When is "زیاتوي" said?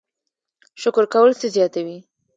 1.55-1.97